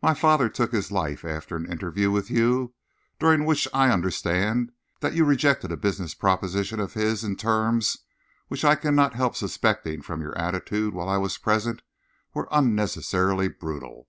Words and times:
My 0.00 0.14
father 0.14 0.48
took 0.48 0.70
his 0.70 0.92
life 0.92 1.24
after 1.24 1.56
an 1.56 1.66
interview 1.66 2.12
with 2.12 2.30
you, 2.30 2.74
during 3.18 3.44
which 3.44 3.66
I 3.74 3.90
understand 3.90 4.70
that 5.00 5.14
you 5.14 5.24
rejected 5.24 5.72
a 5.72 5.76
business 5.76 6.14
proposition 6.14 6.78
of 6.78 6.94
his 6.94 7.24
in 7.24 7.34
terms 7.34 7.96
which 8.46 8.64
I 8.64 8.76
cannot 8.76 9.14
help 9.14 9.34
suspecting, 9.34 10.00
from 10.00 10.20
your 10.20 10.38
attitude 10.38 10.94
while 10.94 11.08
I 11.08 11.16
was 11.16 11.38
present, 11.38 11.82
were 12.34 12.46
unnecessarily 12.52 13.48
brutal. 13.48 14.06